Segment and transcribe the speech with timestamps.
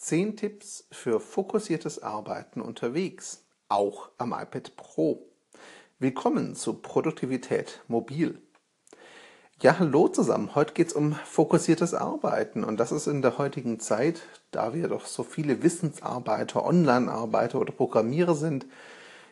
[0.00, 5.28] 10 Tipps für fokussiertes Arbeiten unterwegs, auch am iPad Pro.
[5.98, 8.40] Willkommen zu Produktivität mobil.
[9.60, 10.54] Ja, hallo zusammen.
[10.54, 14.88] Heute geht es um fokussiertes Arbeiten und das ist in der heutigen Zeit, da wir
[14.88, 18.64] doch so viele Wissensarbeiter, Online-Arbeiter oder Programmierer sind,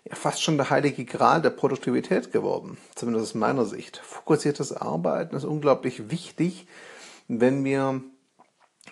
[0.05, 3.97] ja fast schon der heilige Gral der Produktivität geworden, zumindest aus meiner Sicht.
[3.97, 6.67] Fokussiertes Arbeiten ist unglaublich wichtig,
[7.27, 8.03] wenn wir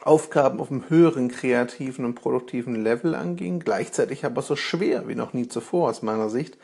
[0.03, 5.33] Aufgaben auf einem höheren kreativen und produktiven Level anging, gleichzeitig aber so schwer wie noch
[5.33, 6.59] nie zuvor aus meiner Sicht,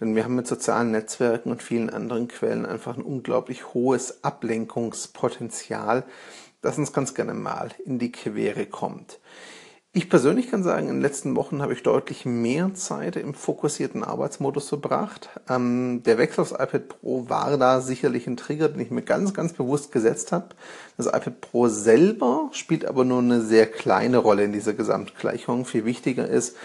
[0.00, 6.04] denn wir haben mit sozialen Netzwerken und vielen anderen Quellen einfach ein unglaublich hohes Ablenkungspotenzial,
[6.60, 9.18] das uns ganz gerne mal in die Quere kommt.
[9.94, 14.02] Ich persönlich kann sagen, in den letzten Wochen habe ich deutlich mehr Zeit im fokussierten
[14.02, 15.28] Arbeitsmodus verbracht.
[15.50, 19.34] Ähm, der Wechsel aufs iPad Pro war da sicherlich ein Trigger, den ich mir ganz,
[19.34, 20.46] ganz bewusst gesetzt habe.
[20.96, 25.66] Das iPad Pro selber spielt aber nur eine sehr kleine Rolle in dieser Gesamtgleichung.
[25.66, 26.56] Viel wichtiger ist,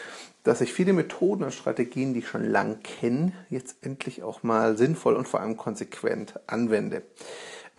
[0.44, 4.78] dass ich viele Methoden und Strategien, die ich schon lang kenne, jetzt endlich auch mal
[4.78, 7.02] sinnvoll und vor allem konsequent anwende.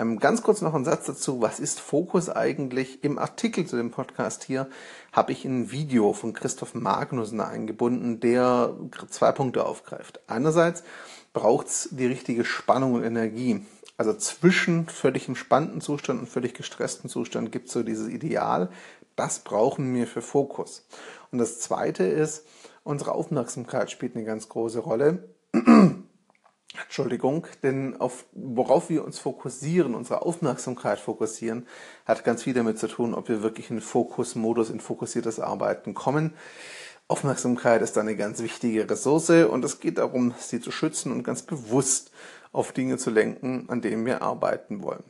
[0.00, 1.42] Ähm, ganz kurz noch ein Satz dazu.
[1.42, 3.02] Was ist Fokus eigentlich?
[3.02, 4.68] Im Artikel zu dem Podcast hier
[5.12, 8.77] habe ich ein Video von Christoph Magnussen eingebunden, der
[9.08, 10.20] zwei Punkte aufgreift.
[10.28, 10.84] Einerseits
[11.32, 13.66] braucht es die richtige Spannung und Energie.
[13.96, 18.70] Also zwischen völlig entspannten Zustand und völlig gestressten Zustand gibt es so dieses Ideal.
[19.16, 20.86] Das brauchen wir für Fokus.
[21.33, 22.46] Und das Zweite ist,
[22.84, 25.28] unsere Aufmerksamkeit spielt eine ganz große Rolle.
[26.84, 31.66] Entschuldigung, denn auf worauf wir uns fokussieren, unsere Aufmerksamkeit fokussieren,
[32.06, 36.34] hat ganz viel damit zu tun, ob wir wirklich in Fokusmodus, in fokussiertes Arbeiten kommen.
[37.08, 41.42] Aufmerksamkeit ist eine ganz wichtige Ressource und es geht darum, sie zu schützen und ganz
[41.42, 42.10] bewusst
[42.52, 45.04] auf Dinge zu lenken, an denen wir arbeiten wollen.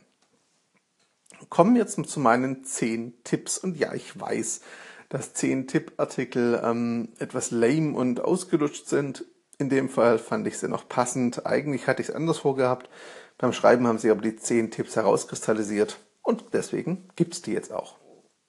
[1.49, 4.61] Kommen wir jetzt zu meinen zehn Tipps und ja, ich weiß,
[5.09, 9.25] dass zehn Tippartikel ähm, etwas lame und ausgelutscht sind.
[9.61, 11.45] In dem Fall fand ich sie noch passend.
[11.45, 12.89] Eigentlich hatte ich es anders vorgehabt.
[13.37, 17.73] Beim Schreiben haben sie aber die zehn Tipps herauskristallisiert und deswegen gibt es die jetzt
[17.73, 17.97] auch.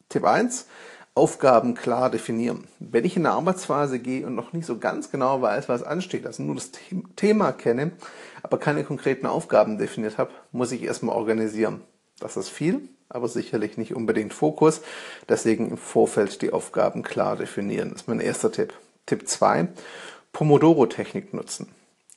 [0.08, 0.66] Tipp 1.
[1.16, 2.68] Aufgaben klar definieren.
[2.78, 6.26] Wenn ich in eine Arbeitsphase gehe und noch nicht so ganz genau weiß, was ansteht,
[6.26, 6.70] also nur das
[7.16, 7.90] Thema kenne,
[8.44, 11.82] aber keine konkreten Aufgaben definiert habe, muss ich erstmal organisieren.
[12.20, 14.80] Das ist viel, aber sicherlich nicht unbedingt Fokus.
[15.28, 17.90] Deswegen im Vorfeld die Aufgaben klar definieren.
[17.90, 18.74] Das ist mein erster Tipp.
[19.06, 19.68] Tipp 2.
[20.32, 21.68] Pomodoro-Technik nutzen.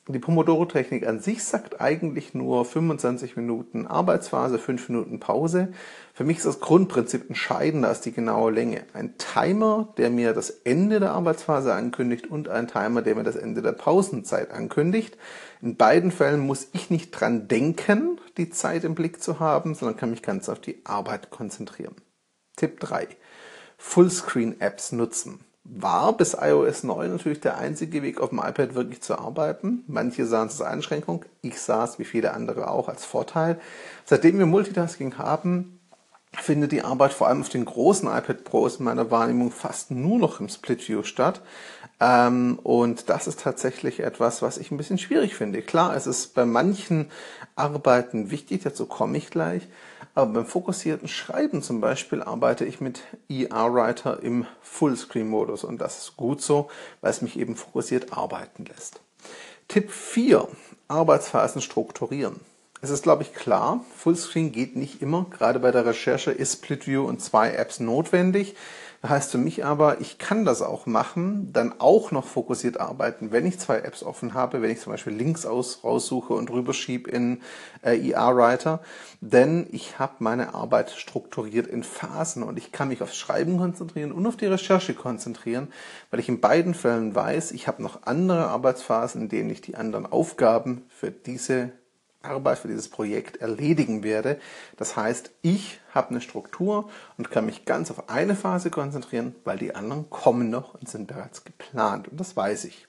[0.06, 5.72] Die Pomodoro-Technik an sich sagt eigentlich nur 25 Minuten Arbeitsphase, 5 Minuten Pause.
[6.12, 8.84] Für mich ist das Grundprinzip entscheidender als die genaue Länge.
[8.92, 13.36] Ein Timer, der mir das Ende der Arbeitsphase ankündigt und ein Timer, der mir das
[13.36, 15.16] Ende der Pausenzeit ankündigt.
[15.62, 19.96] In beiden Fällen muss ich nicht dran denken, die Zeit im Blick zu haben, sondern
[19.96, 21.96] kann mich ganz auf die Arbeit konzentrieren.
[22.56, 23.08] Tipp 3.
[23.78, 29.18] Fullscreen-Apps nutzen war bis iOS 9 natürlich der einzige Weg, auf dem iPad wirklich zu
[29.18, 29.82] arbeiten.
[29.86, 33.58] Manche sahen es als Einschränkung, ich sah es wie viele andere auch als Vorteil.
[34.04, 35.73] Seitdem wir Multitasking haben,
[36.40, 40.18] findet die Arbeit vor allem auf den großen iPad Pros in meiner Wahrnehmung fast nur
[40.18, 41.40] noch im Split View statt.
[42.00, 45.62] Ähm, und das ist tatsächlich etwas, was ich ein bisschen schwierig finde.
[45.62, 47.10] Klar, es ist bei manchen
[47.56, 49.62] Arbeiten wichtig, dazu komme ich gleich.
[50.14, 56.16] Aber beim fokussierten Schreiben zum Beispiel arbeite ich mit ER-Writer im Fullscreen-Modus und das ist
[56.16, 56.68] gut so,
[57.00, 59.00] weil es mich eben fokussiert arbeiten lässt.
[59.66, 60.46] Tipp 4.
[60.88, 62.40] Arbeitsphasen strukturieren.
[62.84, 65.24] Es ist, glaube ich, klar, Fullscreen geht nicht immer.
[65.30, 68.56] Gerade bei der Recherche ist Split View und zwei Apps notwendig.
[69.00, 73.32] Das heißt für mich aber, ich kann das auch machen, dann auch noch fokussiert arbeiten,
[73.32, 77.10] wenn ich zwei Apps offen habe, wenn ich zum Beispiel Links aus, raussuche und rüberschiebe
[77.10, 77.40] in
[77.80, 78.80] äh, ER-Writer,
[79.22, 84.12] denn ich habe meine Arbeit strukturiert in Phasen und ich kann mich aufs Schreiben konzentrieren
[84.12, 85.68] und auf die Recherche konzentrieren,
[86.10, 89.76] weil ich in beiden Fällen weiß, ich habe noch andere Arbeitsphasen, in denen ich die
[89.76, 91.72] anderen Aufgaben für diese
[92.24, 94.38] Arbeit für dieses Projekt erledigen werde.
[94.76, 99.58] Das heißt, ich habe eine Struktur und kann mich ganz auf eine Phase konzentrieren, weil
[99.58, 102.08] die anderen kommen noch und sind bereits geplant.
[102.08, 102.86] Und das weiß ich.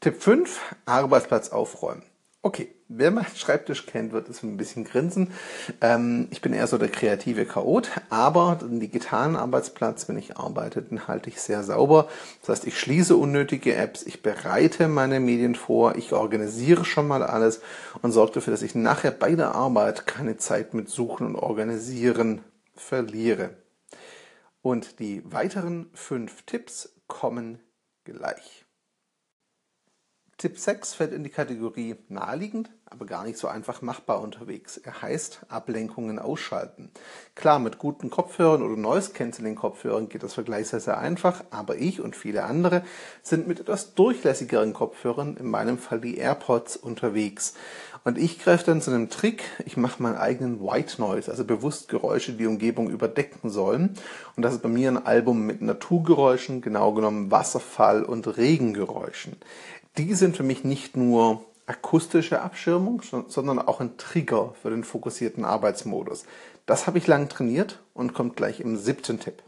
[0.00, 2.02] Tipp 5, Arbeitsplatz aufräumen.
[2.42, 5.32] Okay, wer meinen Schreibtisch kennt, wird es ein bisschen grinsen.
[5.80, 10.82] Ähm, ich bin eher so der kreative Chaot, aber den digitalen Arbeitsplatz, wenn ich arbeite,
[10.82, 12.08] den halte ich sehr sauber.
[12.40, 17.22] Das heißt, ich schließe unnötige Apps, ich bereite meine Medien vor, ich organisiere schon mal
[17.22, 17.60] alles
[18.02, 22.42] und sorge dafür, dass ich nachher bei der Arbeit keine Zeit mit Suchen und Organisieren
[22.74, 23.50] verliere.
[24.62, 27.58] Und die weiteren fünf Tipps kommen
[28.04, 28.64] gleich.
[30.42, 34.76] Tipp 6 fällt in die Kategorie naheliegend, aber gar nicht so einfach machbar unterwegs.
[34.76, 36.90] Er heißt Ablenkungen ausschalten.
[37.36, 42.16] Klar, mit guten Kopfhörern oder Noise Cancelling Kopfhörern geht das vergleichsweise einfach, aber ich und
[42.16, 42.82] viele andere
[43.22, 47.54] sind mit etwas durchlässigeren Kopfhörern, in meinem Fall die AirPods, unterwegs.
[48.02, 51.88] Und ich greife dann zu einem Trick, ich mache meinen eigenen White Noise, also bewusst
[51.88, 53.94] Geräusche, die die Umgebung überdecken sollen.
[54.34, 59.36] Und das ist bei mir ein Album mit Naturgeräuschen, genau genommen Wasserfall und Regengeräuschen
[59.98, 65.44] die sind für mich nicht nur akustische Abschirmung, sondern auch ein Trigger für den fokussierten
[65.44, 66.24] Arbeitsmodus.
[66.66, 69.42] Das habe ich lang trainiert und kommt gleich im siebten Tipp.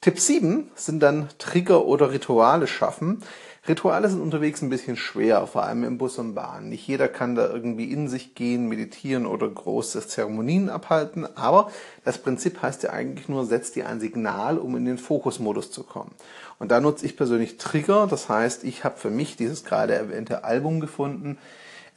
[0.00, 3.22] Tipp 7 sind dann Trigger oder Rituale schaffen.
[3.68, 6.70] Rituale sind unterwegs ein bisschen schwer, vor allem im Bus und Bahn.
[6.70, 11.70] Nicht jeder kann da irgendwie in sich gehen, meditieren oder große Zeremonien abhalten, aber
[12.04, 15.82] das Prinzip heißt ja eigentlich nur, setzt dir ein Signal, um in den Fokusmodus zu
[15.82, 16.12] kommen.
[16.58, 20.44] Und da nutze ich persönlich Trigger, das heißt, ich habe für mich dieses gerade erwähnte
[20.44, 21.38] Album gefunden,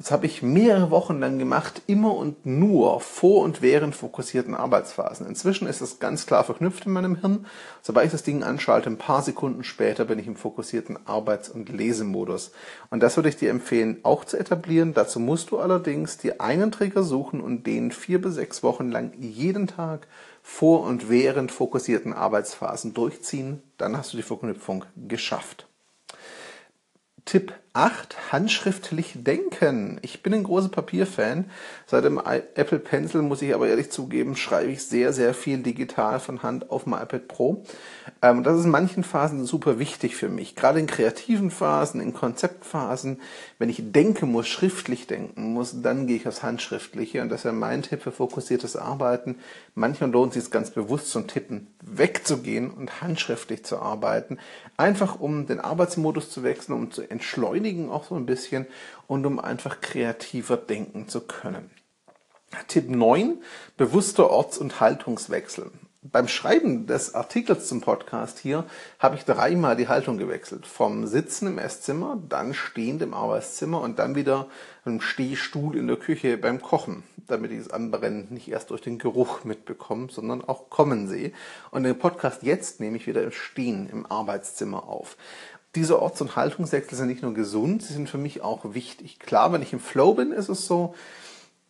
[0.02, 5.28] das habe ich mehrere Wochen lang gemacht, immer und nur vor und während fokussierten Arbeitsphasen.
[5.28, 7.46] Inzwischen ist das ganz klar verknüpft in meinem Hirn.
[7.84, 11.70] Sobald ich das Ding anschalte, ein paar Sekunden später bin ich im fokussierten Arbeits- und
[11.70, 12.52] Lesemodus.
[12.90, 14.96] Und das würde ich dir empfehlen, auch zu etablieren.
[14.96, 19.14] Dazu musst du allerdings dir einen Trigger suchen und den vier bis sechs Wochen lang
[19.20, 20.08] jeden Tag
[20.42, 23.62] vor und während fokussierten Arbeitsphasen durchziehen.
[23.78, 25.68] Dann hast du die Verknüpfung geschafft.
[27.26, 28.34] Tipp 8.
[28.34, 29.98] Handschriftlich denken.
[30.02, 31.46] Ich bin ein großer Papierfan.
[31.86, 36.20] Seit dem Apple Pencil, muss ich aber ehrlich zugeben, schreibe ich sehr, sehr viel digital
[36.20, 37.64] von Hand auf dem iPad Pro.
[38.22, 40.58] Ähm, das ist in manchen Phasen super wichtig für mich.
[40.58, 43.22] Gerade in kreativen Phasen, in Konzeptphasen.
[43.58, 47.22] Wenn ich denken muss, schriftlich denken muss, dann gehe ich aufs Handschriftliche.
[47.22, 49.38] Und das ist ja mein Tipp für fokussiertes Arbeiten.
[49.76, 54.40] Manchmal lohnt es sich ganz bewusst zum Tippen wegzugehen und handschriftlich zu arbeiten.
[54.76, 58.68] Einfach um den Arbeitsmodus zu wechseln, um zu entschleunigen auch so ein bisschen
[59.08, 61.72] und um einfach kreativer denken zu können.
[62.68, 63.42] Tipp 9,
[63.78, 65.72] bewusster Orts- und Haltungswechsel
[66.04, 68.66] beim Schreiben des Artikels zum Podcast hier
[68.98, 70.66] habe ich dreimal die Haltung gewechselt.
[70.66, 74.48] Vom Sitzen im Esszimmer, dann stehend im Arbeitszimmer und dann wieder
[74.84, 78.98] im Stehstuhl in der Küche beim Kochen, damit ich das Anbrennen nicht erst durch den
[78.98, 81.34] Geruch mitbekomme, sondern auch kommen sehe.
[81.70, 85.18] Und den Podcast jetzt nehme ich wieder im Stehen im Arbeitszimmer auf.
[85.76, 89.20] Diese Orts- und Haltungswechsel sind nicht nur gesund, sie sind für mich auch wichtig.
[89.20, 90.96] Klar, wenn ich im Flow bin, ist es so,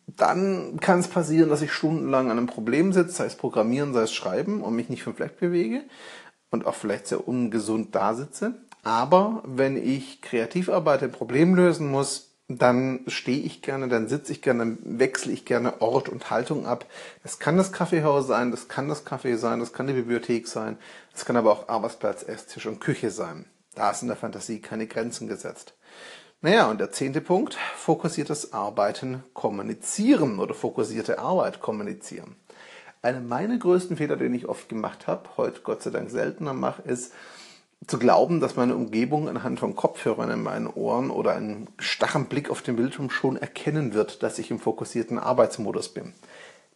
[0.06, 4.02] dann kann es passieren, dass ich stundenlang an einem Problem sitze, sei es Programmieren, sei
[4.02, 5.82] es Schreiben und mich nicht vom Fleck bewege
[6.50, 8.54] und auch vielleicht sehr ungesund da sitze.
[8.82, 14.32] Aber wenn ich kreativ arbeite, ein Problem lösen muss, dann stehe ich gerne, dann sitze
[14.32, 16.86] ich gerne, dann wechsle ich gerne Ort und Haltung ab.
[17.22, 20.76] Das kann das Kaffeehaus sein, das kann das Café sein, das kann die Bibliothek sein,
[21.12, 23.46] das kann aber auch Arbeitsplatz, Esstisch und Küche sein.
[23.74, 25.74] Da ist in der Fantasie keine Grenzen gesetzt.
[26.42, 32.36] Naja, und der zehnte Punkt, fokussiertes Arbeiten kommunizieren oder fokussierte Arbeit kommunizieren.
[33.00, 36.82] Einer meiner größten Fehler, den ich oft gemacht habe, heute Gott sei Dank seltener mache,
[36.82, 37.12] ist
[37.86, 42.50] zu glauben, dass meine Umgebung anhand von Kopfhörern in meinen Ohren oder einem starren Blick
[42.50, 46.12] auf den Bildschirm schon erkennen wird, dass ich im fokussierten Arbeitsmodus bin.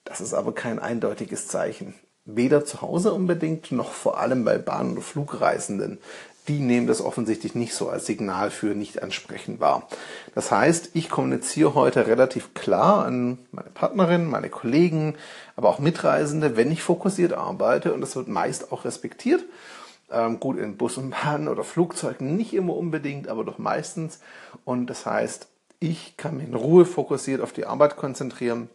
[0.05, 1.95] Das ist aber kein eindeutiges Zeichen.
[2.25, 5.99] Weder zu Hause unbedingt, noch vor allem bei Bahn- oder Flugreisenden
[6.49, 9.89] die nehmen das offensichtlich nicht so als Signal für nicht ansprechend wahr.
[10.35, 15.17] Das heißt, ich kommuniziere heute relativ klar an meine Partnerin, meine Kollegen,
[15.57, 19.45] aber auch Mitreisende, wenn ich fokussiert arbeite und das wird meist auch respektiert.
[20.11, 24.21] Ähm, gut, in Bus und Bahn oder Flugzeugen nicht immer unbedingt, aber doch meistens.
[24.65, 25.49] Und das heißt,
[25.81, 28.69] ich kann mich in Ruhe fokussiert auf die Arbeit konzentrieren.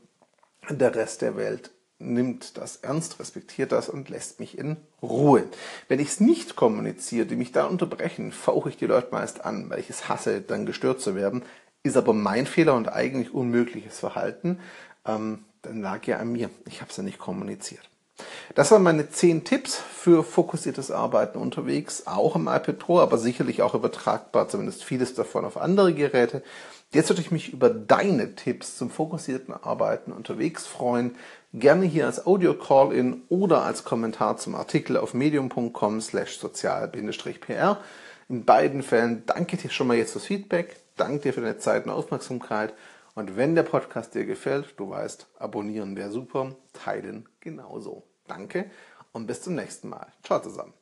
[0.70, 5.44] Der Rest der Welt nimmt das ernst, respektiert das und lässt mich in Ruhe.
[5.88, 9.70] Wenn ich es nicht kommuniziere, die mich da unterbrechen, fauche ich die Leute meist an,
[9.70, 11.44] weil ich es hasse, dann gestört zu werden.
[11.84, 14.60] Ist aber mein Fehler und eigentlich unmögliches Verhalten.
[15.06, 16.50] Ähm, dann lag ja an mir.
[16.68, 17.82] Ich habe es ja nicht kommuniziert.
[18.56, 23.62] Das waren meine zehn Tipps für fokussiertes Arbeiten unterwegs, auch im iPad Pro, aber sicherlich
[23.62, 26.44] auch übertragbar, zumindest vieles davon auf andere Geräte.
[26.94, 31.16] Jetzt würde ich mich über deine Tipps zum fokussierten Arbeiten unterwegs freuen.
[31.54, 37.78] Gerne hier als Audio Call-in oder als Kommentar zum Artikel auf medium.com slash sozial-pr.
[38.28, 41.86] In beiden Fällen danke dir schon mal jetzt fürs Feedback, danke dir für deine Zeit
[41.86, 42.74] und Aufmerksamkeit.
[43.16, 48.04] Und wenn der Podcast dir gefällt, du weißt, abonnieren wäre super, teilen genauso.
[48.28, 48.70] Danke
[49.14, 50.08] und bis zum nächsten Mal.
[50.24, 50.81] Ciao zusammen.